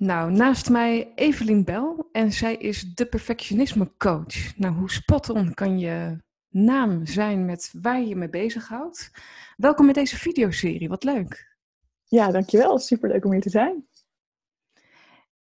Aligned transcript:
Nou, 0.00 0.32
naast 0.32 0.70
mij 0.70 1.12
Evelien 1.14 1.64
Bel 1.64 2.08
en 2.12 2.32
zij 2.32 2.56
is 2.56 2.94
de 2.94 3.06
perfectionisme 3.06 3.96
coach. 3.96 4.56
Nou, 4.56 4.74
hoe 4.74 4.90
spot 4.90 5.30
on 5.30 5.54
kan 5.54 5.78
je 5.78 6.22
naam 6.48 7.06
zijn 7.06 7.44
met 7.44 7.72
waar 7.80 8.00
je 8.00 8.06
je 8.06 8.16
mee 8.16 8.28
bezighoudt? 8.28 9.10
Welkom 9.56 9.86
in 9.86 9.92
deze 9.92 10.18
videoserie, 10.18 10.88
wat 10.88 11.04
leuk. 11.04 11.56
Ja, 12.04 12.30
dankjewel. 12.30 12.78
Superleuk 12.78 13.24
om 13.24 13.32
hier 13.32 13.40
te 13.40 13.50
zijn. 13.50 13.86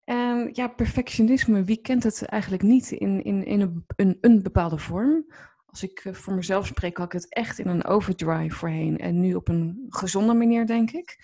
En 0.05 0.49
ja, 0.53 0.69
perfectionisme, 0.69 1.65
wie 1.65 1.81
kent 1.81 2.03
het 2.03 2.25
eigenlijk 2.25 2.63
niet 2.63 2.91
in, 2.91 3.25
in, 3.25 3.45
in 3.45 3.61
een, 3.61 3.85
een, 3.97 4.19
een 4.21 4.43
bepaalde 4.43 4.79
vorm? 4.79 5.27
Als 5.67 5.83
ik 5.83 6.01
eh, 6.05 6.15
voor 6.15 6.35
mezelf 6.35 6.67
spreek, 6.67 6.97
had 6.97 7.07
ik 7.07 7.13
het 7.21 7.35
echt 7.35 7.59
in 7.59 7.69
een 7.69 7.85
overdrive 7.85 8.57
voorheen 8.57 8.99
en 8.99 9.21
nu 9.21 9.35
op 9.35 9.49
een 9.49 9.87
gezonde 9.89 10.35
manier, 10.35 10.67
denk 10.67 10.91
ik. 10.91 11.19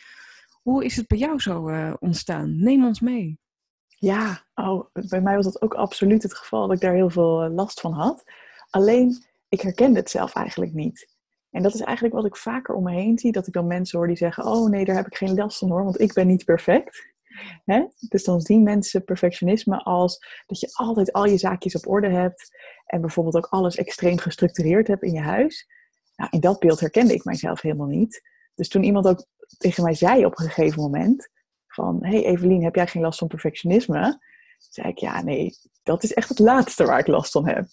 Hoe 0.64 0.84
is 0.84 0.96
het 0.96 1.06
bij 1.06 1.18
jou 1.18 1.40
zo 1.40 1.68
uh, 1.68 1.94
ontstaan? 1.98 2.62
Neem 2.62 2.86
ons 2.86 3.00
mee. 3.00 3.38
Ja, 3.86 4.46
oh, 4.54 4.86
bij 4.92 5.20
mij 5.20 5.34
was 5.34 5.44
dat 5.44 5.62
ook 5.62 5.74
absoluut 5.74 6.22
het 6.22 6.34
geval 6.34 6.66
dat 6.66 6.76
ik 6.76 6.82
daar 6.82 6.94
heel 6.94 7.10
veel 7.10 7.42
eh, 7.42 7.54
last 7.54 7.80
van 7.80 7.92
had. 7.92 8.24
Alleen, 8.70 9.24
ik 9.48 9.60
herkende 9.60 9.98
het 9.98 10.10
zelf 10.10 10.34
eigenlijk 10.34 10.72
niet. 10.72 11.14
En 11.50 11.62
dat 11.62 11.74
is 11.74 11.80
eigenlijk 11.80 12.14
wat 12.14 12.24
ik 12.24 12.36
vaker 12.36 12.74
om 12.74 12.82
me 12.82 12.92
heen 12.92 13.18
zie. 13.18 13.32
Dat 13.32 13.46
ik 13.46 13.52
dan 13.52 13.66
mensen 13.66 13.98
hoor 13.98 14.06
die 14.06 14.16
zeggen, 14.16 14.44
oh 14.44 14.68
nee, 14.68 14.84
daar 14.84 14.96
heb 14.96 15.06
ik 15.06 15.16
geen 15.16 15.34
last 15.34 15.58
van 15.58 15.70
hoor, 15.70 15.84
want 15.84 16.00
ik 16.00 16.12
ben 16.12 16.26
niet 16.26 16.44
perfect. 16.44 17.12
Dus 18.08 18.24
dan 18.24 18.40
zien 18.40 18.62
mensen 18.62 19.04
perfectionisme 19.04 19.82
als 19.82 20.18
dat 20.46 20.60
je 20.60 20.70
altijd 20.72 21.12
al 21.12 21.24
je 21.24 21.38
zaakjes 21.38 21.76
op 21.76 21.88
orde 21.88 22.08
hebt. 22.08 22.56
En 22.86 23.00
bijvoorbeeld 23.00 23.36
ook 23.36 23.46
alles 23.46 23.76
extreem 23.76 24.18
gestructureerd 24.18 24.86
hebt 24.86 25.02
in 25.02 25.12
je 25.12 25.20
huis. 25.20 25.68
Nou, 26.16 26.30
in 26.32 26.40
dat 26.40 26.58
beeld 26.58 26.80
herkende 26.80 27.14
ik 27.14 27.24
mijzelf 27.24 27.60
helemaal 27.60 27.86
niet. 27.86 28.22
Dus 28.54 28.68
toen 28.68 28.82
iemand 28.82 29.06
ook 29.06 29.26
tegen 29.56 29.82
mij 29.82 29.94
zei 29.94 30.24
op 30.24 30.38
een 30.38 30.44
gegeven 30.44 30.82
moment 30.82 31.28
van, 31.66 31.98
hey 32.04 32.24
Evelien, 32.24 32.64
heb 32.64 32.74
jij 32.74 32.86
geen 32.86 33.02
last 33.02 33.18
van 33.18 33.28
perfectionisme? 33.28 34.20
zei 34.58 34.88
ik, 34.88 34.98
ja 34.98 35.22
nee, 35.22 35.52
dat 35.82 36.02
is 36.02 36.14
echt 36.14 36.28
het 36.28 36.38
laatste 36.38 36.84
waar 36.84 36.98
ik 36.98 37.06
last 37.06 37.32
van 37.32 37.48
heb. 37.48 37.66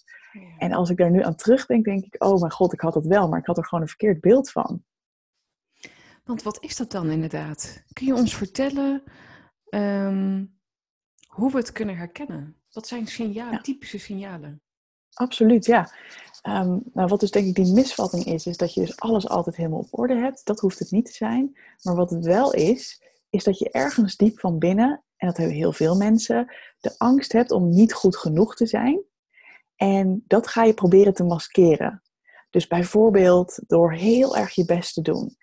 En 0.58 0.72
als 0.72 0.90
ik 0.90 0.96
daar 0.96 1.10
nu 1.10 1.22
aan 1.22 1.34
terugdenk, 1.34 1.84
denk 1.84 2.04
ik, 2.04 2.24
oh 2.24 2.40
mijn 2.40 2.52
god, 2.52 2.72
ik 2.72 2.80
had 2.80 2.94
het 2.94 3.06
wel, 3.06 3.28
maar 3.28 3.38
ik 3.38 3.46
had 3.46 3.56
er 3.56 3.64
gewoon 3.64 3.82
een 3.82 3.88
verkeerd 3.88 4.20
beeld 4.20 4.50
van. 4.50 4.84
Want 6.24 6.42
wat 6.42 6.62
is 6.62 6.76
dat 6.76 6.90
dan 6.90 7.10
inderdaad? 7.10 7.84
Kun 7.92 8.06
je 8.06 8.14
ons 8.14 8.36
vertellen 8.36 9.02
um, 9.68 10.60
hoe 11.26 11.50
we 11.50 11.56
het 11.56 11.72
kunnen 11.72 11.96
herkennen? 11.96 12.56
Wat 12.70 12.86
zijn 12.86 13.06
signalen, 13.06 13.62
typische 13.62 13.98
signalen? 13.98 14.62
Absoluut, 15.12 15.64
ja. 15.64 15.90
Um, 16.48 16.82
nou, 16.92 17.08
wat 17.08 17.20
dus 17.20 17.30
denk 17.30 17.46
ik 17.46 17.54
die 17.54 17.72
misvatting 17.72 18.24
is, 18.24 18.46
is 18.46 18.56
dat 18.56 18.74
je 18.74 18.80
dus 18.80 19.00
alles 19.00 19.28
altijd 19.28 19.56
helemaal 19.56 19.78
op 19.78 19.98
orde 19.98 20.16
hebt. 20.16 20.44
Dat 20.44 20.60
hoeft 20.60 20.78
het 20.78 20.90
niet 20.90 21.04
te 21.04 21.12
zijn. 21.12 21.58
Maar 21.82 21.94
wat 21.94 22.10
het 22.10 22.24
wel 22.24 22.52
is, 22.52 23.02
is 23.30 23.44
dat 23.44 23.58
je 23.58 23.70
ergens 23.70 24.16
diep 24.16 24.40
van 24.40 24.58
binnen, 24.58 25.04
en 25.16 25.26
dat 25.26 25.36
hebben 25.36 25.56
heel 25.56 25.72
veel 25.72 25.96
mensen, 25.96 26.54
de 26.80 26.94
angst 26.98 27.32
hebt 27.32 27.50
om 27.50 27.68
niet 27.68 27.92
goed 27.92 28.16
genoeg 28.16 28.54
te 28.54 28.66
zijn. 28.66 29.02
En 29.76 30.24
dat 30.26 30.48
ga 30.48 30.64
je 30.64 30.74
proberen 30.74 31.14
te 31.14 31.24
maskeren. 31.24 32.02
Dus 32.50 32.66
bijvoorbeeld 32.66 33.58
door 33.66 33.92
heel 33.92 34.36
erg 34.36 34.54
je 34.54 34.64
best 34.64 34.94
te 34.94 35.02
doen. 35.02 35.36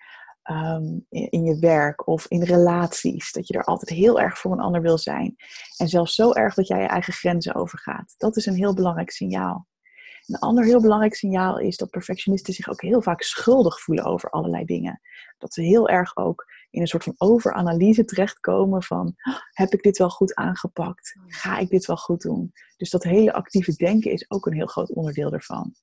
In, 1.09 1.27
in, 1.30 1.44
je 1.44 1.59
werk 1.59 2.08
of 2.08 2.25
in 2.27 2.44
relaties. 2.44 3.31
Dat 3.31 3.47
je 3.47 3.53
er 3.53 3.64
altijd 3.64 3.97
heel 3.97 4.20
erg 4.20 4.38
voor 4.38 4.52
een 4.52 4.59
ander 4.59 4.81
wil 4.81 4.97
zijn. 4.97 5.36
En 5.77 5.88
zelfs 5.88 6.16
zo 6.16 6.33
erg 6.33 6.53
dat 6.53 6.67
jij 6.67 6.81
je 6.81 6.88
eigen 6.88 7.14
grenzen 7.14 7.55
overgaat. 7.55 8.16
Dat 8.17 8.38
is 8.38 8.45
een 8.45 8.55
heel 8.55 8.73
belangrijk 8.73 9.11
signaal. 9.11 9.67
Een 10.30 10.39
ander 10.39 10.66
heel 10.66 10.81
belangrijk 10.81 11.16
signaal 11.16 11.59
is 11.59 11.77
dat 11.77 11.89
perfectionisten 11.89 12.53
zich 12.53 12.69
ook 12.69 12.81
heel 12.81 13.02
vaak 13.02 13.22
schuldig 13.22 13.81
voelen 13.81 14.05
over 14.05 14.30
allerlei 14.30 14.66
dingen. 14.66 15.02
Dat 15.38 15.53
ze 15.53 15.61
heel 15.61 15.89
erg 15.89 16.17
ook 16.17 16.45
in 16.69 16.81
een 16.81 16.88
soort 16.88 17.03
van 17.03 17.16
overanalyse 17.17 18.05
terechtkomen 18.05 18.83
van, 18.83 19.16
heb 19.52 19.73
ik 19.73 19.81
dit 19.81 19.97
wel 19.97 20.09
goed 20.09 20.36
aangepakt? 20.36 21.19
Ga 21.27 21.58
ik 21.58 21.69
dit 21.69 21.86
wel 21.86 21.97
goed 21.97 22.21
doen? 22.21 22.52
Dus 22.77 22.89
dat 22.89 23.03
hele 23.03 23.33
actieve 23.33 23.73
denken 23.73 24.11
is 24.11 24.30
ook 24.30 24.45
een 24.45 24.53
heel 24.53 24.66
groot 24.66 24.94
onderdeel 24.94 25.31
ervan. 25.31 25.76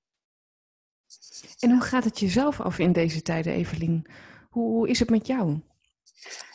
En 1.58 1.70
hoe 1.70 1.80
gaat 1.80 2.04
het 2.04 2.20
jezelf 2.20 2.60
af 2.60 2.78
in 2.78 2.92
deze 2.92 3.22
tijden, 3.22 3.52
Evelien? 3.52 4.06
Hoe, 4.50 4.88
is 4.88 4.98
het 4.98 5.10
met 5.10 5.26
jou? 5.26 5.60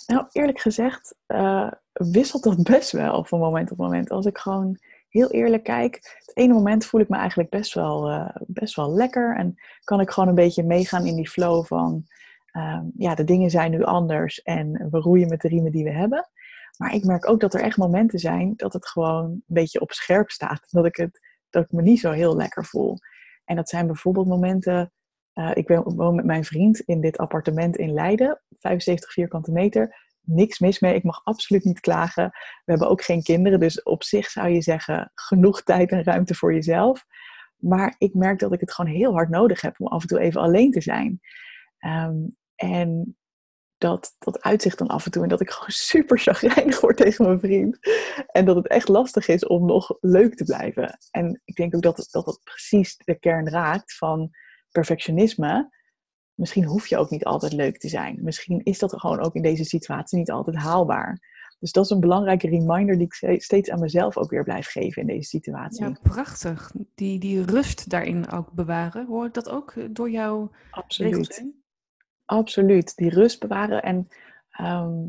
Nou, 0.08 0.26
eerlijk 0.32 0.60
gezegd 0.60 1.16
uh, 1.28 1.72
wisselt 1.92 2.44
dat 2.44 2.64
best 2.64 2.92
wel 2.92 3.26
van 3.26 3.40
moment 3.40 3.68
tot 3.68 3.78
moment. 3.78 4.10
Als 4.10 4.26
ik 4.26 4.38
gewoon 4.38 4.80
heel 5.12 5.32
eerlijk 5.32 5.64
kijk, 5.64 5.96
het 6.26 6.32
ene 6.34 6.54
moment 6.54 6.86
voel 6.86 7.02
ik 7.02 7.10
me 7.10 7.18
eigenlijk 7.18 7.50
best 7.50 7.74
wel, 7.74 8.12
uh, 8.12 8.36
best 8.48 8.76
wel 8.76 8.94
lekker. 8.94 9.36
En 9.38 9.56
kan 9.84 10.00
ik 10.00 10.10
gewoon 10.10 10.30
een 10.30 10.36
beetje 10.36 10.64
meegaan 10.64 11.06
in 11.06 11.16
die 11.16 11.30
flow 11.30 11.66
van, 11.66 12.06
um, 12.58 12.92
ja, 12.98 13.16
de 13.16 13.24
dingen 13.24 13.50
zijn 13.50 13.72
nu 13.72 13.84
anders 13.84 14.42
en 14.42 14.88
we 14.92 15.00
roeien 15.00 15.30
met 15.30 15.42
de 15.42 15.48
riemen 15.48 15.72
die 15.72 15.84
we 15.84 15.92
hebben. 15.92 16.30
Maar 16.78 16.94
ik 16.94 17.04
merk 17.04 17.30
ook 17.30 17.40
dat 17.40 17.54
er 17.54 17.62
echt 17.62 17.78
momenten 17.78 18.20
zijn 18.20 18.54
dat 18.56 18.74
het 18.74 18.88
gewoon 18.88 19.26
een 19.26 19.44
beetje 19.46 19.82
op 19.82 19.92
scherp 19.92 20.30
staat. 20.30 20.68
Dat 20.72 20.86
ik, 20.86 20.96
het, 20.96 21.20
dat 21.50 21.64
ik 21.64 21.72
me 21.72 21.82
niet 21.82 22.00
zo 22.00 22.12
heel 22.12 22.36
lekker 22.36 22.66
voel. 22.66 22.98
En 23.46 23.56
dat 23.56 23.70
zijn 23.70 23.88
bijvoorbeeld 23.88 24.28
momenten. 24.28 24.92
Uh, 25.34 25.52
ik 25.54 25.68
woon 25.84 26.16
met 26.16 26.26
mijn 26.26 26.44
vriend 26.44 26.80
in 26.80 27.02
dit 27.02 27.18
appartement 27.18 27.78
in 27.78 27.94
Leiden, 27.94 28.42
75 28.60 29.12
vierkante 29.12 29.52
meter 29.52 29.96
niks 30.22 30.60
mis 30.60 30.80
mee. 30.80 30.96
Ik 30.96 31.04
mag 31.04 31.22
absoluut 31.24 31.64
niet 31.64 31.80
klagen. 31.80 32.30
We 32.66 32.72
hebben 32.72 32.90
ook 32.90 33.04
geen 33.04 33.24
kinderen, 33.24 33.60
dus 33.60 33.84
op 33.84 34.04
zich 34.04 34.30
zou 34.30 34.50
je 34.50 34.62
zeggen 34.62 35.12
genoeg 35.14 35.64
tijd 35.64 35.92
en 35.92 36.04
ruimte 36.04 36.36
voor 36.36 36.54
jezelf. 36.54 37.06
Maar 37.58 37.96
ik 37.98 38.14
merk 38.14 38.40
dat 38.40 38.54
ik 38.54 38.60
het 38.60 38.74
gewoon 38.74 38.92
heel 38.92 39.14
hard 39.14 39.30
nodig 39.30 39.62
heb 39.62 39.80
om 39.80 39.88
af 39.88 40.02
en 40.02 40.08
toe 40.08 40.20
even 40.20 40.42
alleen 40.42 40.72
te 40.72 40.82
zijn. 40.82 41.20
Um, 41.80 42.38
en 42.56 43.18
dat, 43.82 44.16
dat 44.20 44.42
uitzicht 44.42 44.78
dan 44.78 44.88
af 44.88 45.06
en 45.06 45.12
toe. 45.12 45.24
En 45.24 45.30
dat 45.30 45.42
ik 45.42 45.50
gewoon 45.50 45.72
super 45.92 46.20
chagrijnig 46.20 46.82
word 46.82 46.98
tegen 46.98 47.26
mijn 47.26 47.40
vriend. 47.40 47.78
En 48.32 48.46
dat 48.46 48.56
het 48.56 48.68
echt 48.68 48.88
lastig 48.88 49.28
is 49.28 49.46
om 49.46 49.66
nog 49.66 49.98
leuk 50.00 50.36
te 50.36 50.44
blijven. 50.44 50.98
En 51.12 51.42
ik 51.46 51.56
denk 51.56 51.76
ook 51.76 51.82
dat 51.82 52.08
dat, 52.12 52.26
dat 52.26 52.40
precies 52.44 52.98
de 52.98 53.20
kern 53.20 53.50
raakt 53.50 53.98
van 53.98 54.30
perfectionisme 54.72 55.80
misschien 56.34 56.66
hoef 56.66 56.88
je 56.88 56.98
ook 56.98 57.10
niet 57.10 57.26
altijd 57.26 57.54
leuk 57.54 57.78
te 57.78 57.88
zijn. 57.88 58.20
Misschien 58.22 58.62
is 58.64 58.80
dat 58.80 59.00
gewoon 59.00 59.20
ook 59.20 59.36
in 59.36 59.42
deze 59.42 59.64
situatie 59.64 60.18
niet 60.18 60.32
altijd 60.32 60.56
haalbaar. 60.56 61.30
Dus 61.60 61.72
dat 61.72 61.86
is 61.86 61.90
een 61.90 62.00
belangrijke 62.00 62.50
reminder 62.50 62.98
die 62.98 63.08
ik 63.20 63.44
steeds 63.44 63.70
aan 63.70 63.80
mezelf 63.80 64.18
ook 64.18 64.30
weer 64.30 64.44
blijf 64.44 64.68
geven 64.68 65.02
in 65.02 65.08
deze 65.08 65.30
situatie. 65.30 65.86
Ja, 65.86 65.98
prachtig. 66.02 66.72
Die, 66.96 67.20
die 67.20 67.46
rust 67.46 67.90
daarin 67.90 68.32
ook 68.32 68.52
bewaren. 68.52 69.06
Hoort 69.06 69.34
dat 69.34 69.50
ook 69.50 69.74
door 69.90 70.10
jou? 70.10 70.50
Absoluut. 70.72 71.46
Absoluut. 72.26 72.96
Die 72.96 73.10
rust 73.10 73.40
bewaren 73.40 73.84
en 73.84 74.08
ehm, 74.50 75.00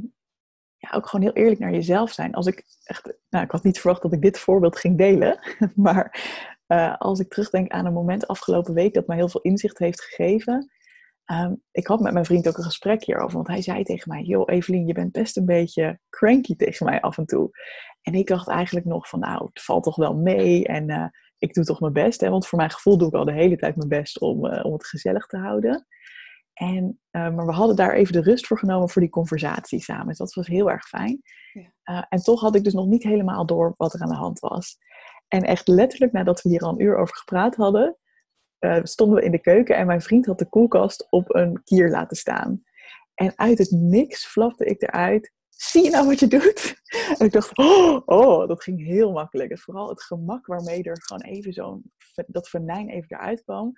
ja, 0.77 0.91
ook 0.91 1.09
gewoon 1.09 1.25
heel 1.25 1.43
eerlijk 1.43 1.61
naar 1.61 1.73
jezelf 1.73 2.13
zijn. 2.13 2.35
Als 2.35 2.47
ik 2.47 2.65
echt, 2.85 3.13
nou, 3.31 3.45
ik 3.45 3.51
had 3.51 3.63
niet 3.63 3.81
verwacht 3.81 4.03
dat 4.03 4.13
ik 4.13 4.23
dit 4.23 4.39
voorbeeld 4.39 4.79
ging 4.79 4.99
delen, 4.99 5.39
maar 5.75 6.21
uh, 6.69 6.97
als 6.97 7.21
ik 7.21 7.29
terugdenk 7.29 7.71
aan 7.71 7.87
een 7.87 7.93
moment 7.93 8.27
afgelopen 8.27 8.75
week 8.75 8.95
dat 8.95 9.07
mij 9.07 9.17
heel 9.17 9.29
veel 9.29 9.41
inzicht 9.41 9.79
heeft 9.79 10.03
gegeven, 10.03 10.72
Ehm, 11.25 11.55
ik 11.71 11.87
had 11.87 12.01
met 12.01 12.13
mijn 12.13 12.25
vriend 12.25 12.49
ook 12.49 12.57
een 12.57 12.65
gesprek 12.65 13.05
hierover, 13.05 13.35
want 13.35 13.47
hij 13.47 13.63
zei 13.63 13.83
tegen 13.83 14.13
mij: 14.13 14.23
Joh, 14.23 14.43
Evelien, 14.47 14.87
je 14.87 14.93
bent 14.93 15.13
best 15.13 15.37
een 15.37 15.45
beetje 15.45 15.99
cranky 16.11 16.57
tegen 16.57 16.87
mij 16.87 17.01
af 17.01 17.19
en 17.19 17.27
toe. 17.27 17.51
En 18.03 18.15
ik 18.15 18.27
dacht 18.27 18.49
eigenlijk 18.49 18.87
nog 18.87 19.09
van: 19.09 19.19
Nou, 19.19 19.49
het 19.53 19.63
valt 19.63 19.85
toch 19.85 19.97
wel 19.97 20.15
mee 20.15 20.67
en 20.67 20.91
uh, 20.91 21.07
ik 21.39 21.55
doe 21.55 21.65
toch 21.65 21.81
mijn 21.81 21.93
best. 21.93 22.21
Hè? 22.21 22.31
Want 22.31 22.47
voor 22.47 22.59
mijn 22.59 22.71
gevoel 22.71 22.99
doe 22.99 23.09
ik 23.09 23.15
al 23.15 23.25
de 23.25 23.33
hele 23.33 23.57
tijd 23.57 23.77
mijn 23.77 23.89
best 23.89 24.21
om, 24.21 24.47
uh, 24.47 24.65
om 24.65 24.73
het 24.73 24.87
gezellig 24.87 25.27
te 25.27 25.39
houden. 25.39 25.87
En, 26.53 27.01
uh, 27.11 27.35
maar 27.35 27.47
we 27.47 27.53
hadden 27.53 27.77
daar 27.77 27.93
even 27.93 28.13
de 28.13 28.23
rust 28.23 28.47
voor 28.47 28.59
genomen 28.59 28.89
voor 28.89 29.03
die 29.03 29.11
conversatie 29.11 29.81
samen. 29.81 30.07
Dus 30.07 30.19
dat 30.19 30.35
was 30.35 30.47
heel 30.47 30.71
erg 30.71 30.89
fijn. 30.89 31.23
Ja. 31.83 32.07
en 32.09 32.23
toch 32.23 32.41
had 32.41 32.57
ik 32.57 32.65
dus 32.65 32.73
nog 32.73 32.87
niet 32.87 33.03
helemaal 33.03 33.47
door 33.47 33.75
wat 33.77 33.95
er 33.95 34.01
aan 34.01 34.09
de 34.09 34.15
hand 34.15 34.39
was. 34.39 34.79
En 35.29 35.43
echt 35.43 35.69
letterlijk 35.69 36.13
nadat 36.13 36.43
we 36.43 36.49
hier 36.49 36.61
al 36.61 36.73
een 36.73 36.83
uur 36.83 36.97
over 36.97 37.17
gepraat 37.17 37.57
hadden, 37.57 37.97
uh, 38.65 38.79
stonden 38.83 39.19
we 39.19 39.25
in 39.25 39.31
de 39.31 39.41
keuken 39.41 39.77
en 39.77 39.87
mijn 39.87 40.01
vriend 40.01 40.27
had 40.27 40.39
de 40.39 40.49
koelkast 40.49 41.07
op 41.11 41.35
een 41.35 41.63
kier 41.65 41.91
laten 41.91 42.17
staan. 42.17 42.63
En 43.15 43.33
uit 43.37 43.59
het 43.59 43.71
niks 43.71 44.27
flapte 44.27 44.65
ik 44.65 44.83
eruit. 44.83 45.33
Zie 45.49 45.85
je 45.85 45.91
nou 45.91 46.07
wat 46.07 46.21
je 46.21 46.27
doet? 46.27 46.81
En 47.19 47.27
ik 47.27 47.33
dacht, 47.33 47.59
oh, 47.59 48.03
oh 48.05 48.49
dat 48.49 48.63
ging 48.63 48.85
heel 48.87 49.13
makkelijk. 49.13 49.51
En 49.51 49.59
vooral 49.59 49.89
het 49.89 50.03
gemak 50.03 50.47
waarmee 50.47 50.83
er 50.83 51.03
gewoon 51.03 51.23
even 51.23 51.53
zo'n, 51.53 51.93
dat 52.27 52.49
venijn 52.49 52.89
even 52.89 53.17
eruit 53.17 53.43
kwam. 53.43 53.73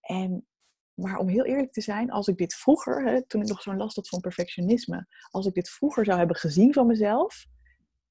En, 0.00 0.46
maar 0.94 1.18
om 1.18 1.28
heel 1.28 1.44
eerlijk 1.44 1.72
te 1.72 1.80
zijn, 1.80 2.10
als 2.10 2.28
ik 2.28 2.36
dit 2.36 2.54
vroeger, 2.54 3.04
hè, 3.04 3.26
toen 3.26 3.42
ik 3.42 3.48
nog 3.48 3.62
zo'n 3.62 3.76
last 3.76 3.96
had 3.96 4.08
van 4.08 4.20
perfectionisme, 4.20 5.06
als 5.30 5.46
ik 5.46 5.54
dit 5.54 5.70
vroeger 5.70 6.04
zou 6.04 6.18
hebben 6.18 6.36
gezien 6.36 6.72
van 6.72 6.86
mezelf, 6.86 7.46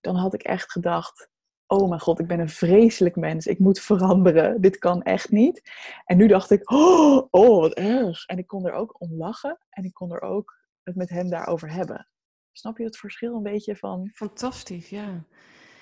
dan 0.02 0.16
had 0.16 0.34
ik 0.34 0.44
echt 0.44 0.72
gedacht, 0.72 1.30
oh 1.68 1.90
mijn 1.90 2.02
god, 2.02 2.20
ik 2.20 2.28
ben 2.28 2.40
een 2.40 2.50
vreselijk 2.50 3.16
mens. 3.16 3.48
Ik 3.48 3.60
moet 3.60 3.80
veranderen. 3.80 4.62
Dit 4.62 4.78
kan 4.78 5.04
echt 5.04 5.32
niet. 5.32 5.72
En 6.06 6.18
nu 6.18 6.28
dacht 6.28 6.52
ik, 6.52 6.72
oh, 6.72 7.28
oh 7.30 7.60
wat 7.60 7.74
erg. 7.74 8.26
En 8.26 8.38
ik 8.38 8.48
kon 8.48 8.66
er 8.66 8.74
ook 8.74 9.02
om 9.02 9.14
lachen. 9.18 9.58
En 9.70 9.84
ik 9.84 9.94
kon 9.94 10.12
er 10.12 10.22
ook 10.22 10.58
het 10.84 10.96
met 10.96 11.10
hem 11.10 11.30
daarover 11.30 11.72
hebben. 11.72 12.08
Snap 12.52 12.78
je 12.78 12.84
het 12.84 12.98
verschil 12.98 13.36
een 13.36 13.44
beetje 13.44 13.76
van... 13.76 14.10
Fantastisch, 14.14 14.90
ja. 14.90 15.26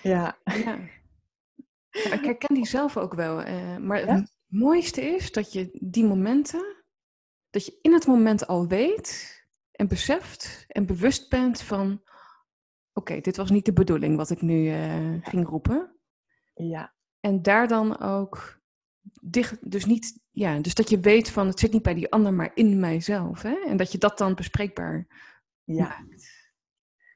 Ja. 0.02 0.38
ja. 0.44 0.78
ik 1.90 2.22
herken 2.24 2.56
die 2.56 2.68
zelf 2.68 2.98
ook 2.98 3.14
wel. 3.14 3.48
Uh, 3.48 3.78
maar 3.78 4.08
het 4.08 4.34
mooiste 4.48 5.02
is 5.02 5.32
dat 5.32 5.54
je 5.54 5.70
die 5.74 6.06
momenten... 6.06 6.76
Dat 7.50 7.66
je 7.66 7.78
in 7.82 7.94
het 7.94 8.08
moment 8.08 8.48
al 8.48 8.68
weet 8.68 9.42
en 9.72 9.88
beseft 9.88 10.66
en 10.68 10.86
bewust 10.86 11.30
bent 11.30 11.62
van 11.62 12.02
oké, 12.94 13.22
dit 13.22 13.38
was 13.38 13.50
niet 13.50 13.66
de 13.66 13.74
bedoeling 13.74 14.18
wat 14.18 14.30
ik 14.30 14.42
nu 14.42 14.64
uh, 14.64 15.22
ging 15.22 15.48
roepen. 15.48 15.96
Ja. 16.54 16.94
En 17.20 17.42
daar 17.42 17.68
dan 17.68 18.00
ook 18.00 18.62
dicht, 19.22 19.72
dus 19.72 19.86
niet, 19.86 20.20
ja, 20.32 20.60
dus 20.60 20.74
dat 20.74 20.90
je 20.90 21.00
weet 21.00 21.30
van 21.30 21.48
het 21.48 21.60
zit 21.60 21.72
niet 21.72 21.82
bij 21.82 21.94
die 21.94 22.12
ander, 22.12 22.34
maar 22.34 22.52
in 22.54 22.80
mijzelf. 22.80 23.42
Hè? 23.42 23.56
En 23.68 23.78
dat 23.78 23.92
je 23.92 23.98
dat 23.98 24.18
dan 24.18 24.36
bespreekbaar 24.36 25.08
ja. 25.64 25.84
maakt. 25.84 26.42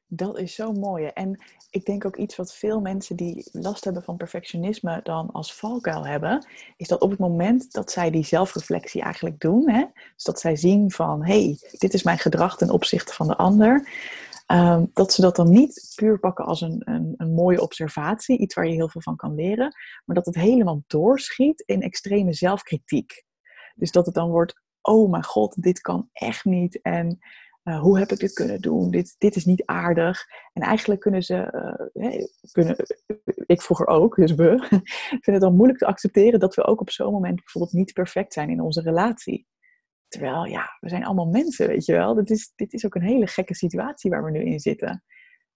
Dat 0.09 0.38
is 0.39 0.56
zo 0.56 0.71
mooi. 0.71 1.06
En 1.06 1.44
ik 1.69 1.85
denk 1.85 2.06
ook 2.06 2.15
iets 2.15 2.35
wat 2.35 2.53
veel 2.53 2.81
mensen 2.81 3.15
die 3.15 3.50
last 3.51 3.83
hebben 3.83 4.03
van 4.03 4.18
perfectionisme 4.18 5.00
dan 5.03 5.31
als 5.31 5.53
valkuil 5.53 6.06
hebben, 6.06 6.47
is 6.77 6.88
dat 6.88 7.01
op 7.01 7.09
het 7.09 7.19
moment 7.19 7.71
dat 7.71 7.91
zij 7.91 8.12
die 8.12 8.25
zelfreflectie 8.25 9.01
eigenlijk 9.01 9.39
doen, 9.39 9.69
hè, 9.69 9.85
dus 10.13 10.23
dat 10.23 10.39
zij 10.39 10.56
zien 10.56 10.91
van 10.91 11.25
hé, 11.25 11.44
hey, 11.44 11.57
dit 11.71 11.94
is 11.94 12.03
mijn 12.03 12.18
gedrag 12.18 12.57
ten 12.57 12.69
opzichte 12.69 13.13
van 13.13 13.27
de 13.27 13.38
ander, 13.38 13.89
ehm, 14.47 14.85
dat 14.94 15.13
ze 15.13 15.21
dat 15.21 15.35
dan 15.35 15.49
niet 15.49 15.94
puur 15.95 16.19
pakken 16.19 16.45
als 16.45 16.61
een, 16.61 16.81
een, 16.85 17.13
een 17.17 17.33
mooie 17.33 17.61
observatie, 17.61 18.38
iets 18.38 18.55
waar 18.55 18.67
je 18.67 18.73
heel 18.73 18.89
veel 18.89 19.01
van 19.01 19.15
kan 19.15 19.35
leren, 19.35 19.75
maar 20.05 20.15
dat 20.15 20.25
het 20.25 20.35
helemaal 20.35 20.83
doorschiet 20.88 21.63
in 21.65 21.81
extreme 21.81 22.33
zelfkritiek. 22.33 23.25
Dus 23.75 23.91
dat 23.91 24.05
het 24.05 24.15
dan 24.15 24.29
wordt, 24.29 24.61
oh 24.81 25.11
mijn 25.11 25.23
god, 25.23 25.61
dit 25.63 25.81
kan 25.81 26.09
echt 26.11 26.45
niet. 26.45 26.81
En 26.81 27.19
uh, 27.63 27.79
hoe 27.79 27.99
heb 27.99 28.11
ik 28.11 28.19
dit 28.19 28.33
kunnen 28.33 28.61
doen? 28.61 28.91
Dit, 28.91 29.15
dit 29.17 29.35
is 29.35 29.45
niet 29.45 29.65
aardig. 29.65 30.25
En 30.53 30.61
eigenlijk 30.61 30.99
kunnen 30.99 31.23
ze, 31.23 31.51
uh, 31.94 32.25
kunnen, 32.51 32.75
ik 33.45 33.61
vroeger 33.61 33.88
ook, 33.88 34.15
dus 34.15 34.35
we, 34.35 34.57
vinden 35.09 35.33
het 35.33 35.41
dan 35.41 35.55
moeilijk 35.55 35.79
te 35.79 35.85
accepteren 35.85 36.39
dat 36.39 36.55
we 36.55 36.65
ook 36.65 36.81
op 36.81 36.89
zo'n 36.89 37.11
moment 37.11 37.35
bijvoorbeeld 37.35 37.73
niet 37.73 37.94
perfect 37.94 38.33
zijn 38.33 38.49
in 38.49 38.61
onze 38.61 38.81
relatie. 38.81 39.47
Terwijl, 40.07 40.45
ja, 40.45 40.77
we 40.80 40.89
zijn 40.89 41.06
allemaal 41.06 41.30
mensen, 41.30 41.68
weet 41.68 41.86
je 41.86 41.94
wel. 41.94 42.15
Dit 42.15 42.30
is, 42.30 42.51
dit 42.56 42.74
is 42.74 42.86
ook 42.86 42.95
een 42.95 43.01
hele 43.01 43.27
gekke 43.27 43.56
situatie 43.56 44.09
waar 44.09 44.24
we 44.24 44.31
nu 44.31 44.44
in 44.44 44.59
zitten. 44.59 45.04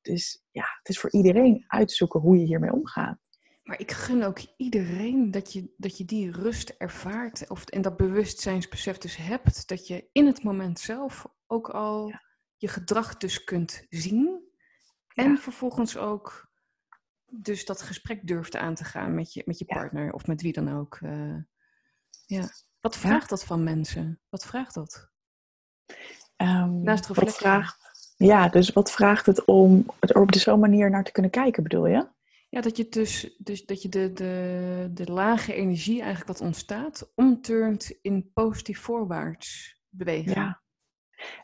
Dus 0.01 0.44
ja, 0.51 0.65
het 0.77 0.89
is 0.89 1.00
voor 1.00 1.12
iedereen 1.12 1.63
uitzoeken 1.68 2.19
hoe 2.19 2.38
je 2.38 2.45
hiermee 2.45 2.74
omgaat. 2.74 3.19
Maar 3.63 3.80
ik 3.80 3.92
gun 3.92 4.24
ook 4.24 4.39
iedereen 4.57 5.31
dat 5.31 5.53
je, 5.53 5.74
dat 5.77 5.98
je 5.98 6.06
die 6.06 6.31
rust 6.31 6.69
ervaart 6.69 7.50
of, 7.50 7.65
en 7.65 7.81
dat 7.81 7.98
bewustzijnsbesef 7.98 8.98
dus 8.98 9.15
hebt. 9.15 9.68
Dat 9.68 9.88
je 9.88 10.09
in 10.12 10.25
het 10.25 10.44
moment 10.44 10.80
zelf 10.80 11.27
ook 11.48 11.69
al 11.69 12.13
je 12.57 12.68
gedrag 12.68 13.18
dus 13.18 13.44
kunt 13.44 13.86
zien. 13.89 14.50
En 15.13 15.38
vervolgens 15.38 15.98
ook 15.98 16.51
dus 17.25 17.65
dat 17.65 17.81
gesprek 17.81 18.27
durft 18.27 18.56
aan 18.56 18.75
te 18.75 18.83
gaan 18.83 19.15
met 19.15 19.33
je, 19.33 19.42
met 19.45 19.59
je 19.59 19.65
partner 19.65 20.13
of 20.13 20.27
met 20.27 20.42
wie 20.42 20.53
dan 20.53 20.77
ook. 20.77 21.00
Uh, 21.00 21.38
ja. 22.25 22.50
Wat 22.81 22.98
vraagt 22.98 23.30
dat 23.30 23.44
van 23.44 23.63
mensen? 23.63 24.19
Wat 24.30 24.45
vraagt 24.45 24.74
dat? 24.74 25.10
Um, 26.38 26.83
Naast 26.83 27.07
reflectie. 27.07 27.38
Vraagt, 27.38 28.13
ja, 28.18 28.50
dus 28.50 28.69
wat 28.69 28.92
vraagt 28.92 29.25
het 29.25 29.45
om 29.45 29.86
er 30.00 30.22
op 30.22 30.36
zo'n 30.36 30.60
manier 30.60 30.89
naar 30.89 31.04
te 31.04 31.12
kunnen 31.12 31.31
kijken, 31.31 31.63
bedoel 31.63 31.88
je? 31.88 32.07
Ja, 32.50 32.62
dat 32.62 32.78
je 32.78 32.89
dus, 32.89 33.36
dus 33.38 33.66
dat 33.66 33.81
je 33.81 33.89
de, 33.89 34.13
de, 34.13 34.89
de 34.92 35.12
lage 35.12 35.54
energie 35.54 36.01
eigenlijk 36.01 36.28
wat 36.28 36.42
ontstaat, 36.42 37.12
omturnt 37.16 37.98
in 38.01 38.31
positief 38.33 38.80
voorwaarts 38.80 39.77
bewegen. 39.89 40.31
Ja. 40.31 40.61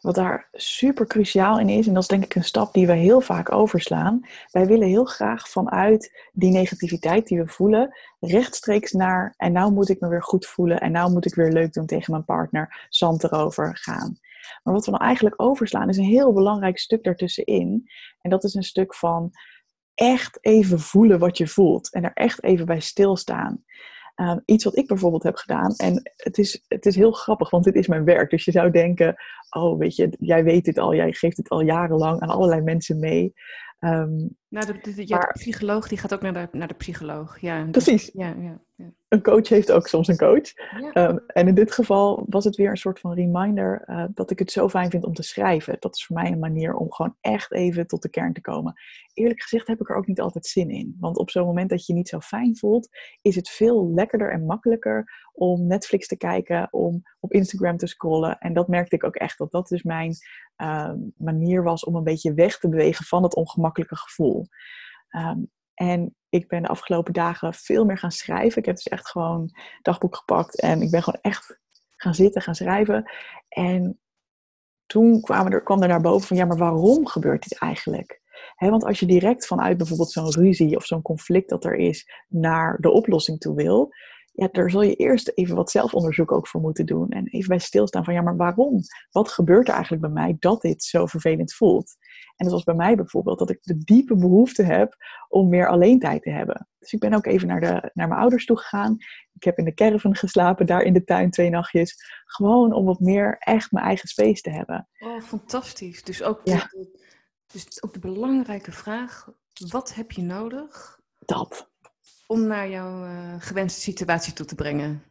Wat 0.02 0.16
daar 0.16 0.48
super 0.52 1.08
cruciaal 1.08 1.60
in 1.60 1.70
is, 1.70 1.88
en 1.88 1.94
dat 1.94 2.02
is 2.02 2.10
denk 2.10 2.24
ik 2.24 2.36
een 2.36 2.44
stap 2.44 2.74
die 2.74 2.88
we 2.88 2.94
heel 2.94 3.22
vaak 3.22 3.52
overslaan. 3.52 4.26
Wij 4.52 4.66
willen 4.66 4.88
heel 4.88 5.06
graag 5.06 5.50
vanuit 5.50 6.30
die 6.34 6.52
negativiteit 6.52 7.28
die 7.28 7.40
we 7.40 7.48
voelen, 7.48 7.98
rechtstreeks 8.20 8.92
naar, 8.92 9.34
en 9.38 9.52
nou 9.52 9.72
moet 9.72 9.90
ik 9.90 10.00
me 10.00 10.08
weer 10.08 10.24
goed 10.24 10.46
voelen, 10.46 10.80
en 10.80 10.92
nou 10.92 11.12
moet 11.12 11.26
ik 11.26 11.36
weer 11.36 11.52
leuk 11.52 11.74
doen 11.74 11.86
tegen 11.86 12.12
mijn 12.12 12.26
partner, 12.26 12.88
zand 12.90 13.24
erover 13.24 13.78
gaan. 13.78 14.18
Maar 14.64 14.74
wat 14.74 14.86
we 14.86 14.92
dan 14.92 15.00
eigenlijk 15.00 15.42
overslaan 15.42 15.90
is 15.90 15.98
een 15.98 16.04
heel 16.04 16.34
belangrijk 16.34 16.80
stuk 16.80 17.04
daartussenin. 17.04 17.90
En 18.22 18.30
dat 18.30 18.44
is 18.44 18.54
een 18.54 18.64
stuk 18.64 18.96
van 18.96 19.32
echt 19.94 20.38
even 20.42 20.80
voelen 20.80 21.20
wat 21.20 21.38
je 21.38 21.48
voelt 21.48 21.94
en 21.94 22.04
er 22.04 22.14
echt 22.14 22.44
even 22.44 22.66
bij 22.66 22.80
stilstaan. 22.80 23.64
Uh, 24.18 24.36
iets 24.46 24.64
wat 24.64 24.78
ik 24.78 24.88
bijvoorbeeld 24.88 25.24
heb 25.24 25.36
gedaan. 25.36 25.74
En 25.76 26.12
het 26.16 26.38
is, 26.38 26.64
het 26.68 26.86
is 26.86 26.96
heel 26.96 27.12
grappig, 27.12 27.50
want 27.50 27.64
dit 27.64 27.76
is 27.76 27.88
mijn 27.88 28.04
werk. 28.04 28.30
Dus 28.30 28.46
je 28.46 28.52
zou 28.52 28.72
denken, 28.72 29.16
oh 29.50 29.80
weet 29.80 29.96
je, 29.96 30.16
jij 30.20 30.44
weet 30.44 30.66
dit 30.66 30.78
al, 30.78 30.96
jij 30.96 31.12
geeft 31.12 31.38
het 31.38 31.50
al 31.50 31.62
jarenlang 31.62 32.20
aan 32.20 32.30
allerlei 32.30 32.62
mensen 32.62 33.00
mee. 33.00 33.34
Um, 33.80 34.38
nou, 34.50 34.66
de, 34.66 34.80
de, 34.82 35.06
de 35.06 35.30
psycholoog 35.34 35.88
die 35.88 35.98
gaat 35.98 36.14
ook 36.14 36.22
naar 36.22 36.34
de, 36.34 36.58
naar 36.58 36.68
de 36.68 36.74
psycholoog. 36.74 37.40
Ja, 37.40 37.68
precies. 37.72 38.10
ja, 38.14 38.36
ja, 38.40 38.62
ja, 38.76 38.92
Een 39.08 39.22
coach 39.22 39.48
heeft 39.48 39.72
ook 39.72 39.88
soms 39.88 40.08
een 40.08 40.18
coach. 40.18 40.54
Um, 40.94 41.24
en 41.28 41.48
in 41.48 41.56
dit 41.56 41.72
geval 41.72 42.26
was 42.30 42.44
het 42.44 42.56
weer 42.56 42.70
een 42.70 42.78
soort 42.78 43.00
van 43.00 43.14
reminder 43.14 43.84
uh, 43.88 44.06
dat 44.14 44.32
ik 44.32 44.40
het 44.40 44.52
zo 44.52 44.70
fijn 44.70 44.90
vind 44.90 45.06
om 45.06 45.14
te 45.14 45.24
schrijven. 45.24 45.78
Dat 45.80 45.96
is 45.96 46.06
voor 46.06 46.16
mij 46.16 46.32
een 46.32 46.40
manier 46.40 46.76
om 46.76 46.92
gewoon 46.92 47.16
echt 47.22 47.54
even 47.54 47.88
tot 47.88 48.02
de 48.02 48.10
kern 48.10 48.34
te 48.34 48.42
komen. 48.42 48.74
Eerlijk 49.14 49.42
gezegd 49.42 49.68
heb 49.68 49.80
ik 49.80 49.90
er 49.90 49.96
ook 49.96 50.08
niet 50.08 50.22
altijd 50.22 50.46
zin 50.46 50.70
in. 50.70 50.96
Want 51.00 51.18
op 51.18 51.30
zo'n 51.30 51.46
moment 51.46 51.70
dat 51.70 51.86
je 51.86 51.94
je 51.94 52.00
niet 52.00 52.10
zo 52.10 52.20
fijn 52.20 52.58
voelt, 52.58 52.88
is 53.22 53.36
het 53.36 53.50
veel 53.50 53.94
lekkerder 53.94 54.32
en 54.32 54.46
makkelijker 54.46 55.26
om 55.34 55.68
Netflix 55.68 56.08
te 56.08 56.18
kijken, 56.18 56.68
om 56.72 57.02
op 57.20 57.34
Instagram 57.34 57.78
te 57.78 57.88
scrollen. 57.88 58.38
En 58.38 58.54
dat 58.54 58.68
merkte 58.68 58.96
ik 58.96 59.04
ook 59.04 59.16
echt, 59.16 59.38
dat 59.38 59.52
dat 59.52 59.68
dus 59.68 59.84
mijn 59.84 60.16
uh, 60.58 60.92
manier 61.18 61.64
was 61.64 61.84
om 61.84 61.96
een 61.96 62.04
beetje 62.04 62.34
weg 62.34 62.60
te 62.60 62.70
bewegen 62.70 63.06
van 63.06 63.24
het 63.24 63.36
ongemakkelijke 63.36 63.96
gevoel. 63.96 64.48
Um, 65.10 65.52
en 65.74 66.16
ik 66.30 66.48
ben 66.48 66.62
de 66.62 66.68
afgelopen 66.68 67.14
dagen 67.14 67.54
veel 67.54 67.86
meer 67.86 67.98
gaan 67.98 68.12
schrijven. 68.12 68.58
Ik 68.58 68.66
heb 68.66 68.76
dus 68.76 68.88
echt 68.88 69.10
gewoon 69.10 69.56
dagboek 69.82 70.16
gepakt 70.16 70.62
en 70.62 70.82
ik 70.82 70.92
ben 70.92 71.04
gewoon 71.04 71.22
echt 71.22 71.60
gaan 71.96 72.16
zitten, 72.16 72.42
gaan 72.42 72.56
schrijven. 72.56 73.12
En 73.50 74.00
toen 74.86 75.22
kwam 75.22 75.48
er, 75.48 75.64
kwam 75.64 75.82
er 75.82 75.88
naar 75.88 76.02
boven 76.02 76.28
van, 76.28 76.38
ja, 76.38 76.46
maar 76.46 76.58
waarom 76.58 77.08
gebeurt 77.08 77.44
dit 77.44 77.60
eigenlijk? 77.60 78.22
want 78.58 78.84
als 78.86 79.00
je 79.00 79.06
direct 79.06 79.48
vanuit 79.48 79.78
bijvoorbeeld 79.78 80.12
zo'n 80.12 80.32
ruzie 80.32 80.76
of 80.76 80.86
zo'n 80.86 81.02
conflict 81.02 81.50
dat 81.50 81.66
er 81.66 81.76
is 81.76 82.24
naar 82.28 82.78
de 82.80 82.92
oplossing 82.92 83.40
toe 83.40 83.56
wil, 83.56 83.94
ja, 84.38 84.48
daar 84.52 84.70
zul 84.70 84.82
je 84.82 84.96
eerst 84.96 85.32
even 85.36 85.56
wat 85.56 85.72
zelfonderzoek 85.72 86.32
ook 86.32 86.48
voor 86.48 86.62
moeten 86.62 86.86
doen. 86.86 87.10
En 87.10 87.28
even 87.28 87.48
bij 87.48 87.60
stilstaan 87.60 88.04
van, 88.04 88.14
ja, 88.14 88.22
maar 88.22 88.36
waarom? 88.36 88.82
Wat 89.12 89.32
gebeurt 89.32 89.68
er 89.68 89.74
eigenlijk 89.74 90.02
bij 90.02 90.12
mij 90.12 90.36
dat 90.40 90.62
dit 90.62 90.84
zo 90.84 91.06
vervelend 91.06 91.54
voelt? 91.54 91.96
En 92.36 92.46
dat 92.46 92.54
was 92.54 92.64
bij 92.64 92.76
mij 92.76 92.96
bijvoorbeeld 92.96 93.40
dat 93.40 93.50
ik 93.50 93.60
de 93.62 93.78
diepe 93.78 94.16
behoefte 94.16 94.64
heb 94.64 94.96
om 95.30 95.50
meer 95.50 95.68
alleen 95.68 96.00
tijd 96.00 96.22
te 96.22 96.30
hebben. 96.30 96.68
Dus 96.80 96.94
ik 96.94 97.00
ben 97.00 97.14
ook 97.14 97.26
even 97.26 97.48
naar, 97.48 97.60
de, 97.60 97.92
naar 97.94 98.08
mijn 98.08 98.20
ouders 98.20 98.46
toe 98.46 98.58
gegaan. 98.58 98.98
Ik 99.34 99.44
heb 99.44 99.58
in 99.58 99.66
de 99.66 99.74
caravan 99.74 100.16
geslapen, 100.16 100.66
daar 100.66 100.82
in 100.82 100.94
de 100.94 101.04
tuin 101.04 101.32
twee 101.32 101.50
nachtjes. 101.50 101.96
Gewoon 102.26 102.74
om 102.74 102.86
wat 102.86 103.00
meer 103.00 103.36
echt 103.40 103.72
mijn 103.72 103.86
eigen 103.86 104.08
space 104.08 104.42
te 104.42 104.50
hebben. 104.50 104.88
Oh, 105.00 105.22
fantastisch. 105.22 106.04
Dus 106.04 106.24
ook, 106.24 106.46
de, 106.46 106.88
dus 107.48 107.84
ook 107.84 107.94
de 107.94 108.00
belangrijke 108.00 108.72
vraag, 108.72 109.32
wat 109.70 109.94
heb 109.94 110.12
je 110.12 110.22
nodig? 110.22 111.00
Dat 111.20 111.70
om 112.28 112.48
naar 112.48 112.70
jouw 112.70 113.06
uh, 113.06 113.34
gewenste 113.38 113.82
situatie 113.82 114.34
toe 114.34 114.46
te 114.46 114.56
brengen. 114.56 115.04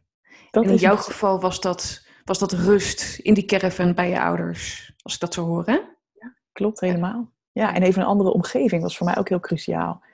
Dat 0.51 0.65
in 0.65 0.75
jouw 0.75 0.97
geval 0.97 1.41
was 1.41 1.61
dat, 1.61 2.07
was 2.25 2.39
dat 2.39 2.53
rust 2.53 3.19
in 3.19 3.35
die 3.35 3.45
caravan 3.45 3.95
bij 3.95 4.09
je 4.09 4.21
ouders, 4.21 4.93
als 5.03 5.15
ik 5.15 5.21
dat 5.21 5.35
zo 5.35 5.45
hoor, 5.45 5.65
hè? 5.67 5.81
Ja, 6.13 6.35
klopt 6.53 6.81
helemaal. 6.81 7.33
Ja, 7.53 7.75
en 7.75 7.83
even 7.83 8.01
een 8.01 8.09
andere 8.09 8.33
omgeving 8.33 8.83
was 8.83 8.97
voor 8.97 9.07
mij 9.07 9.19
ook 9.19 9.29
heel 9.29 9.41
cruciaal. 9.41 10.05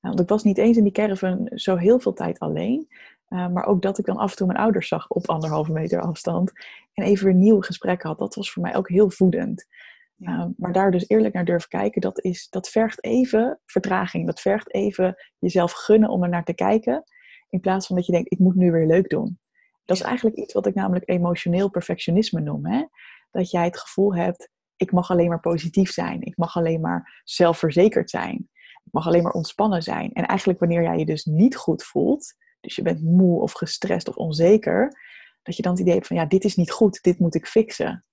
Want 0.00 0.20
ik 0.20 0.28
was 0.28 0.42
niet 0.42 0.58
eens 0.58 0.76
in 0.76 0.82
die 0.82 0.92
caravan 0.92 1.50
zo 1.54 1.76
heel 1.76 2.00
veel 2.00 2.12
tijd 2.12 2.38
alleen. 2.38 2.88
Uh, 3.28 3.48
maar 3.48 3.66
ook 3.66 3.82
dat 3.82 3.98
ik 3.98 4.04
dan 4.04 4.16
af 4.16 4.30
en 4.30 4.36
toe 4.36 4.46
mijn 4.46 4.58
ouders 4.58 4.88
zag 4.88 5.08
op 5.08 5.28
anderhalve 5.28 5.72
meter 5.72 6.00
afstand. 6.00 6.52
En 6.94 7.04
even 7.04 7.24
weer 7.24 7.34
nieuwe 7.34 7.64
gesprekken 7.64 8.08
had. 8.08 8.18
Dat 8.18 8.34
was 8.34 8.52
voor 8.52 8.62
mij 8.62 8.76
ook 8.76 8.88
heel 8.88 9.10
voedend. 9.10 9.66
Ehm, 10.22 10.50
maar 10.56 10.72
daar 10.72 10.90
dus 10.90 11.08
eerlijk 11.08 11.34
naar 11.34 11.44
durven 11.44 11.68
kijken, 11.68 12.00
dat, 12.00 12.24
is, 12.24 12.48
dat 12.50 12.68
vergt 12.68 13.04
even 13.04 13.60
vertraging. 13.66 14.26
Dat 14.26 14.40
vergt 14.40 14.74
even 14.74 15.14
jezelf 15.38 15.72
gunnen 15.72 16.10
om 16.10 16.22
er 16.22 16.28
naar 16.28 16.44
te 16.44 16.54
kijken. 16.54 17.04
In 17.48 17.60
plaats 17.60 17.86
van 17.86 17.96
dat 17.96 18.06
je 18.06 18.12
denkt, 18.12 18.32
ik 18.32 18.38
moet 18.38 18.54
nu 18.54 18.70
weer 18.70 18.86
leuk 18.86 19.08
doen. 19.08 19.38
Dat 19.84 19.96
is 19.96 20.02
eigenlijk 20.02 20.36
iets 20.36 20.52
wat 20.52 20.66
ik 20.66 20.74
namelijk 20.74 21.08
emotioneel 21.08 21.70
perfectionisme 21.70 22.40
noem. 22.40 22.66
Hè? 22.66 22.84
Dat 23.30 23.50
jij 23.50 23.64
het 23.64 23.78
gevoel 23.78 24.14
hebt, 24.14 24.50
ik 24.76 24.92
mag 24.92 25.10
alleen 25.10 25.28
maar 25.28 25.40
positief 25.40 25.90
zijn. 25.90 26.22
Ik 26.22 26.36
mag 26.36 26.56
alleen 26.56 26.80
maar 26.80 27.22
zelfverzekerd 27.24 28.10
zijn. 28.10 28.36
Ik 28.84 28.92
mag 28.92 29.06
alleen 29.06 29.22
maar 29.22 29.32
ontspannen 29.32 29.82
zijn. 29.82 30.12
En 30.12 30.26
eigenlijk 30.26 30.58
wanneer 30.58 30.82
jij 30.82 30.98
je 30.98 31.04
dus 31.04 31.24
niet 31.24 31.56
goed 31.56 31.82
voelt, 31.82 32.34
dus 32.60 32.76
je 32.76 32.82
bent 32.82 33.02
moe 33.02 33.40
of 33.40 33.52
gestrest 33.52 34.08
of 34.08 34.16
onzeker, 34.16 35.00
dat 35.42 35.56
je 35.56 35.62
dan 35.62 35.72
het 35.72 35.80
idee 35.80 35.94
hebt 35.94 36.06
van, 36.06 36.16
ja, 36.16 36.24
dit 36.24 36.44
is 36.44 36.56
niet 36.56 36.70
goed, 36.70 37.02
dit 37.02 37.18
moet 37.18 37.34
ik 37.34 37.46
fixen. 37.46 38.04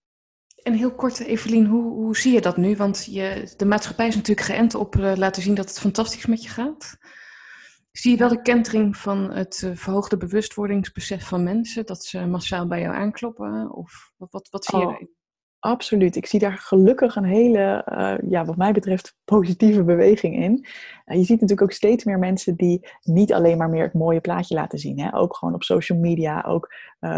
En 0.63 0.73
heel 0.73 0.95
kort, 0.95 1.19
Evelien, 1.19 1.65
hoe, 1.65 1.83
hoe 1.83 2.17
zie 2.17 2.33
je 2.33 2.41
dat 2.41 2.57
nu? 2.57 2.75
Want 2.75 3.05
je, 3.05 3.53
de 3.57 3.65
maatschappij 3.65 4.07
is 4.07 4.15
natuurlijk 4.15 4.47
geënt 4.47 4.75
op 4.75 4.95
uh, 4.95 5.15
laten 5.15 5.41
zien 5.41 5.55
dat 5.55 5.69
het 5.69 5.79
fantastisch 5.79 6.25
met 6.25 6.43
je 6.43 6.49
gaat. 6.49 6.97
Zie 7.91 8.11
je 8.11 8.17
wel 8.17 8.29
de 8.29 8.41
kentering 8.41 8.97
van 8.97 9.31
het 9.31 9.61
uh, 9.65 9.71
verhoogde 9.75 10.17
bewustwordingsbesef 10.17 11.27
van 11.27 11.43
mensen, 11.43 11.85
dat 11.85 12.03
ze 12.03 12.25
massaal 12.25 12.67
bij 12.67 12.81
jou 12.81 12.95
aankloppen? 12.95 13.71
Of 13.71 14.11
wat, 14.17 14.31
wat, 14.31 14.47
wat 14.49 14.65
zie 14.65 14.79
je 14.79 14.85
oh, 14.85 14.91
daarin? 14.91 15.09
Absoluut. 15.59 16.15
Ik 16.15 16.25
zie 16.25 16.39
daar 16.39 16.57
gelukkig 16.57 17.15
een 17.15 17.25
hele, 17.25 17.85
uh, 17.91 18.29
ja, 18.29 18.45
wat 18.45 18.57
mij 18.57 18.71
betreft, 18.71 19.15
positieve 19.35 19.83
beweging 19.83 20.35
in. 20.35 20.65
je 21.05 21.23
ziet 21.23 21.29
natuurlijk 21.29 21.61
ook 21.61 21.71
steeds 21.71 22.03
meer 22.03 22.19
mensen 22.19 22.55
die 22.55 22.87
niet 23.03 23.33
alleen 23.33 23.57
maar 23.57 23.69
meer 23.69 23.83
het 23.83 23.93
mooie 23.93 24.21
plaatje 24.21 24.55
laten 24.55 24.79
zien. 24.79 24.99
Hè? 24.99 25.15
Ook 25.15 25.35
gewoon 25.35 25.53
op 25.53 25.63
social 25.63 25.99
media, 25.99 26.41
ook 26.41 26.73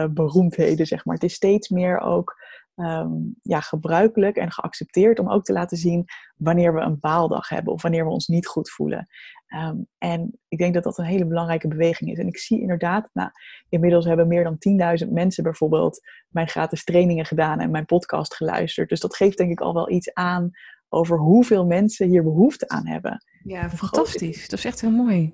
beroemdheden, 0.09 0.85
zeg 0.85 1.05
maar. 1.05 1.15
Het 1.15 1.23
is 1.23 1.33
steeds 1.33 1.69
meer 1.69 1.99
ook 1.99 2.35
ehm, 2.75 3.11
ja, 3.41 3.59
gebruikelijk 3.59 4.35
en 4.35 4.51
geaccepteerd 4.51 5.19
om 5.19 5.29
ook 5.29 5.43
te 5.43 5.53
laten 5.53 5.77
zien 5.77 6.05
wanneer 6.35 6.73
we 6.73 6.79
een 6.79 6.99
baaldag 6.99 7.49
hebben 7.49 7.73
of 7.73 7.81
wanneer 7.81 8.05
we 8.05 8.11
ons 8.11 8.27
niet 8.27 8.47
goed 8.47 8.69
voelen. 8.69 9.07
Ehm, 9.47 9.75
en 9.97 10.39
ik 10.47 10.57
denk 10.57 10.73
dat 10.73 10.83
dat 10.83 10.97
een 10.97 11.05
hele 11.05 11.25
belangrijke 11.25 11.67
beweging 11.67 12.11
is. 12.11 12.17
En 12.17 12.27
ik 12.27 12.37
zie 12.37 12.61
inderdaad, 12.61 13.09
nou, 13.13 13.29
inmiddels 13.69 14.05
hebben 14.05 14.27
meer 14.27 14.43
dan 14.43 14.57
10.000 14.57 15.11
mensen 15.11 15.43
bijvoorbeeld 15.43 15.99
mijn 16.27 16.47
gratis 16.47 16.83
trainingen 16.83 17.25
gedaan 17.25 17.59
en 17.59 17.71
mijn 17.71 17.85
podcast 17.85 18.35
geluisterd. 18.35 18.89
Dus 18.89 18.99
dat 18.99 19.15
geeft 19.15 19.37
denk 19.37 19.51
ik 19.51 19.61
al 19.61 19.73
wel 19.73 19.89
iets 19.89 20.13
aan 20.13 20.51
over 20.89 21.17
hoeveel 21.17 21.65
mensen 21.65 22.07
hier 22.07 22.23
behoefte 22.23 22.67
aan 22.67 22.87
hebben. 22.87 23.25
Ja, 23.43 23.69
fantastisch. 23.69 24.49
Dat 24.49 24.59
is 24.59 24.65
echt 24.65 24.81
heel 24.81 24.91
mooi. 24.91 25.33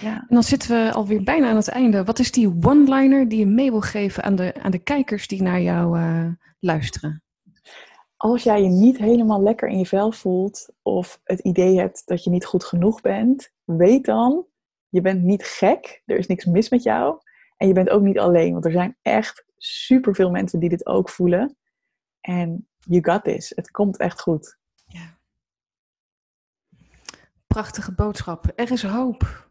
Ja. 0.00 0.14
En 0.14 0.26
dan 0.34 0.42
zitten 0.42 0.70
we 0.70 0.92
alweer 0.92 1.22
bijna 1.22 1.48
aan 1.48 1.56
het 1.56 1.68
einde. 1.68 2.04
Wat 2.04 2.18
is 2.18 2.32
die 2.32 2.54
one-liner 2.60 3.28
die 3.28 3.38
je 3.38 3.46
mee 3.46 3.70
wil 3.70 3.80
geven 3.80 4.22
aan 4.22 4.36
de, 4.36 4.54
aan 4.62 4.70
de 4.70 4.78
kijkers 4.78 5.28
die 5.28 5.42
naar 5.42 5.60
jou 5.60 5.98
uh, 5.98 6.26
luisteren? 6.62 7.22
Als 8.16 8.42
jij 8.42 8.62
je 8.62 8.68
niet 8.68 8.98
helemaal 8.98 9.42
lekker 9.42 9.68
in 9.68 9.78
je 9.78 9.86
vel 9.86 10.12
voelt 10.12 10.68
of 10.82 11.20
het 11.24 11.40
idee 11.40 11.78
hebt 11.78 12.02
dat 12.06 12.24
je 12.24 12.30
niet 12.30 12.44
goed 12.44 12.64
genoeg 12.64 13.00
bent, 13.00 13.52
weet 13.64 14.04
dan, 14.04 14.46
je 14.88 15.00
bent 15.00 15.22
niet 15.22 15.44
gek, 15.44 16.02
er 16.06 16.18
is 16.18 16.26
niks 16.26 16.44
mis 16.44 16.68
met 16.68 16.82
jou 16.82 17.20
en 17.56 17.68
je 17.68 17.74
bent 17.74 17.90
ook 17.90 18.02
niet 18.02 18.18
alleen, 18.18 18.52
want 18.52 18.64
er 18.64 18.72
zijn 18.72 18.96
echt 19.02 19.44
superveel 19.56 20.30
mensen 20.30 20.60
die 20.60 20.68
dit 20.68 20.86
ook 20.86 21.08
voelen. 21.08 21.56
En 22.20 22.68
you 22.78 23.04
got 23.04 23.24
this, 23.24 23.52
het 23.54 23.70
komt 23.70 23.96
echt 23.96 24.20
goed. 24.20 24.58
Ja. 24.86 25.18
Prachtige 27.46 27.94
boodschap. 27.94 28.52
Er 28.56 28.70
is 28.70 28.82
hoop. 28.82 29.50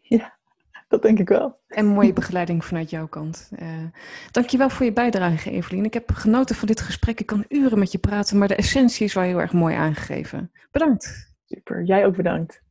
Ja, 0.00 0.38
dat 0.92 1.02
denk 1.02 1.18
ik 1.18 1.28
wel. 1.28 1.60
En 1.66 1.86
mooie 1.86 2.12
begeleiding 2.12 2.64
vanuit 2.64 2.90
jouw 2.90 3.08
kant. 3.08 3.50
Uh, 3.58 3.84
dankjewel 4.30 4.70
voor 4.70 4.84
je 4.84 4.92
bijdrage, 4.92 5.50
Evelien. 5.50 5.84
Ik 5.84 5.94
heb 5.94 6.10
genoten 6.10 6.56
van 6.56 6.66
dit 6.66 6.80
gesprek. 6.80 7.20
Ik 7.20 7.26
kan 7.26 7.44
uren 7.48 7.78
met 7.78 7.92
je 7.92 7.98
praten, 7.98 8.38
maar 8.38 8.48
de 8.48 8.54
essentie 8.54 9.04
is 9.04 9.14
wel 9.14 9.24
heel 9.24 9.40
erg 9.40 9.52
mooi 9.52 9.74
aangegeven. 9.74 10.52
Bedankt. 10.70 11.34
Super, 11.44 11.84
jij 11.84 12.06
ook 12.06 12.16
bedankt. 12.16 12.64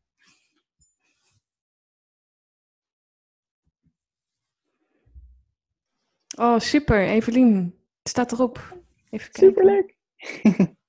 Oh, 6.37 6.59
super, 6.59 7.07
Evelien. 7.07 7.79
Het 7.99 8.09
staat 8.09 8.31
erop. 8.31 8.77
Even 9.09 9.31
kijken. 9.31 9.47
Superleuk. 9.47 9.95